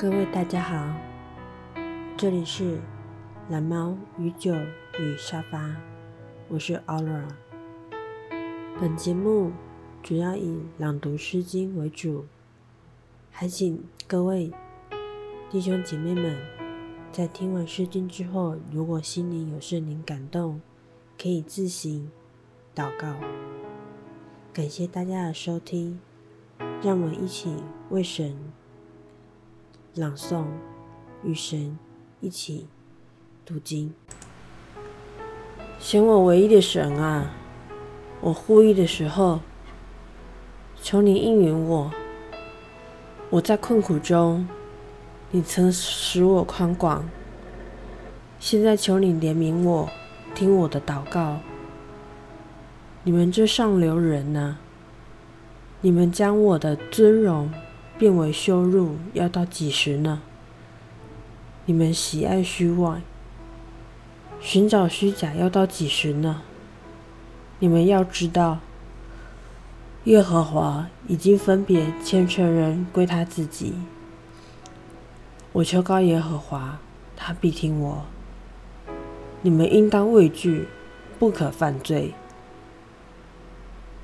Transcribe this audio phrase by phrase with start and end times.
[0.00, 0.94] 各位大家好，
[2.16, 2.80] 这里是
[3.50, 4.54] 蓝猫与酒
[4.98, 5.76] 与沙发，
[6.48, 7.28] 我是 Aura。
[8.80, 9.52] 本节目
[10.02, 12.24] 主要以朗读《诗经》为主，
[13.30, 14.50] 还请各位
[15.50, 16.34] 弟兄姐妹们
[17.12, 20.62] 在听完《诗经》之后，如果心里有圣灵感动，
[21.20, 22.10] 可以自行
[22.74, 23.16] 祷告。
[24.54, 26.00] 感谢大家的收听，
[26.82, 27.54] 让我们一起
[27.90, 28.49] 为神。
[29.96, 30.44] 朗诵，
[31.24, 31.76] 与神
[32.20, 32.68] 一起
[33.44, 33.92] 读经。
[35.80, 37.32] 选我唯一的神啊！
[38.20, 39.40] 我呼吁的时候，
[40.80, 41.90] 求你应允我。
[43.30, 44.46] 我在困苦中，
[45.32, 47.08] 你曾使我宽广。
[48.38, 49.88] 现在求你怜悯我，
[50.36, 51.40] 听我的祷告。
[53.02, 54.54] 你们这上流人呐，
[55.80, 57.50] 你们将我的尊荣。
[58.00, 60.22] 变为羞辱，要到几时呢？
[61.66, 63.02] 你们喜爱虚妄，
[64.40, 66.40] 寻找虚假，要到几时呢？
[67.58, 68.60] 你们要知道，
[70.04, 73.74] 耶和华已经分别千全人归他自己。
[75.52, 76.78] 我求告耶和华，
[77.14, 78.06] 他必听我。
[79.42, 80.68] 你们应当畏惧，
[81.18, 82.14] 不可犯罪。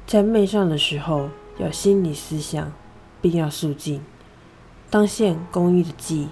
[0.07, 2.71] 在媚上的时候，要心理思想。
[3.29, 4.01] 并要肃静，
[4.89, 6.29] 当献公义的祭，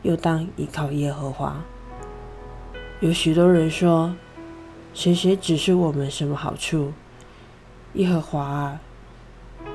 [0.00, 1.62] 又当依靠耶和华。
[3.00, 4.16] 有许多人说
[4.94, 6.94] ：“谁谁指示我们什么好处？”
[7.92, 8.80] 耶和华啊，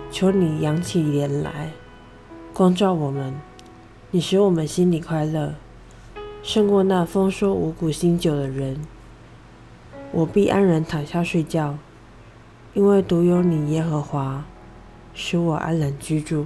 [0.09, 1.69] 求你扬起脸来，
[2.51, 3.35] 光照我们。
[4.09, 5.53] 你使我们心里快乐，
[6.41, 8.81] 胜过那丰收五谷新酒的人。
[10.11, 11.77] 我必安然躺下睡觉，
[12.73, 14.43] 因为独有你耶和华。
[15.15, 16.45] 使我安然居住。